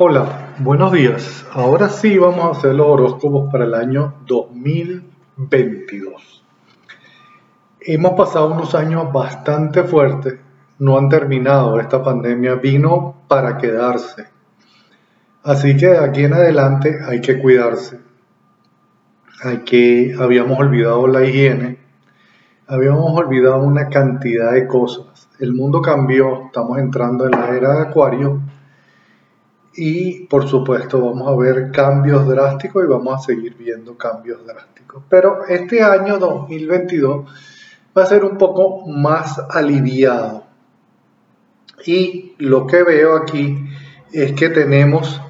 [0.00, 1.44] Hola, buenos días.
[1.52, 6.44] Ahora sí vamos a hacer los horóscopos para el año 2022.
[7.80, 10.38] Hemos pasado unos años bastante fuertes,
[10.78, 14.28] no han terminado, esta pandemia vino para quedarse.
[15.42, 17.98] Así que de aquí en adelante hay que cuidarse.
[19.42, 21.76] Hay que, habíamos olvidado la higiene,
[22.68, 25.28] habíamos olvidado una cantidad de cosas.
[25.40, 28.40] El mundo cambió, estamos entrando en la era de Acuario
[29.74, 35.02] y por supuesto vamos a ver cambios drásticos y vamos a seguir viendo cambios drásticos.
[35.08, 37.26] Pero este año 2022
[37.96, 40.44] va a ser un poco más aliviado.
[41.86, 43.68] Y lo que veo aquí
[44.12, 45.20] es que tenemos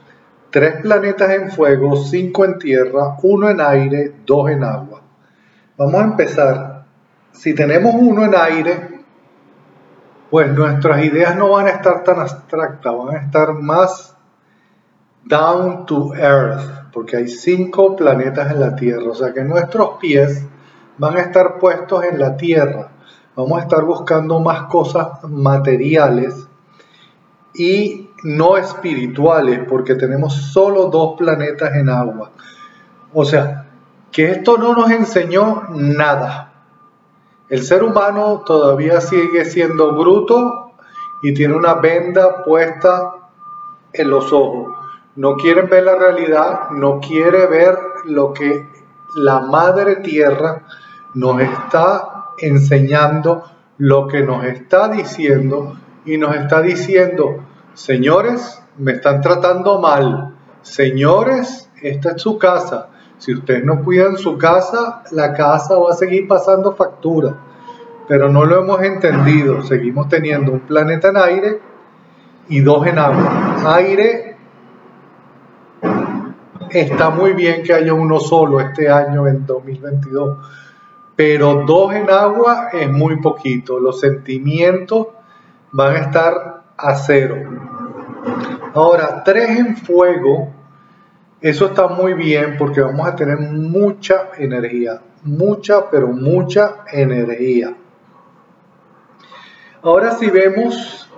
[0.51, 5.03] tres planetas en fuego, cinco en tierra, uno en aire, dos en agua.
[5.77, 6.85] Vamos a empezar.
[7.33, 8.89] Si tenemos uno en aire,
[10.31, 14.18] pues nuestras ideas no van a estar tan abstractas, van a estar más
[15.29, 20.45] down to earth, porque hay cinco planetas en la Tierra, o sea que nuestros pies
[20.97, 22.91] van a estar puestos en la Tierra.
[23.37, 26.49] Vamos a estar buscando más cosas materiales
[27.55, 32.33] y no espirituales, porque tenemos solo dos planetas en agua.
[33.13, 33.67] O sea,
[34.11, 36.53] que esto no nos enseñó nada.
[37.49, 40.73] El ser humano todavía sigue siendo bruto
[41.23, 43.13] y tiene una venda puesta
[43.93, 44.79] en los ojos
[45.19, 48.65] no quieren ver la realidad, no quiere ver lo que
[49.17, 50.63] la madre tierra
[51.15, 53.43] nos está enseñando,
[53.79, 57.41] lo que nos está diciendo y nos está diciendo,
[57.75, 64.39] señores, me están tratando mal, señores, esta es su casa, si ustedes no cuidan su
[64.39, 67.35] casa, la casa va a seguir pasando factura,
[68.07, 71.61] pero no lo hemos entendido, seguimos teniendo un planeta en aire
[72.49, 73.57] y dos en agua.
[73.75, 74.28] Aire
[76.71, 80.39] está muy bien que haya uno solo este año en 2022,
[81.17, 83.79] pero dos en agua es muy poquito.
[83.79, 85.09] Los sentimientos
[85.73, 87.37] van a estar a cero.
[88.75, 90.53] Ahora, tres en fuego,
[91.41, 97.75] eso está muy bien porque vamos a tener mucha energía, mucha, pero mucha energía.
[99.83, 101.09] Ahora si vemos,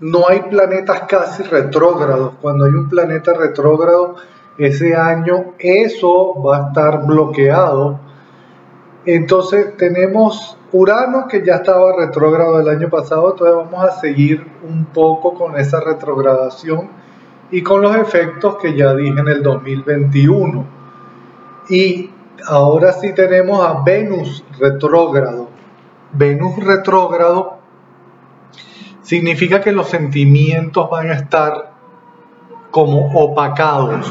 [0.00, 2.34] no hay planetas casi retrógrados.
[2.40, 4.16] Cuando hay un planeta retrógrado,
[4.58, 8.00] ese año eso va a estar bloqueado.
[9.04, 14.86] Entonces tenemos Urano que ya estaba retrógrado el año pasado, entonces vamos a seguir un
[14.86, 16.88] poco con esa retrogradación
[17.50, 20.64] y con los efectos que ya dije en el 2021.
[21.68, 22.10] Y
[22.48, 25.48] ahora sí tenemos a Venus retrógrado.
[26.12, 27.58] Venus retrógrado
[29.02, 31.72] significa que los sentimientos van a estar
[32.72, 34.10] como opacados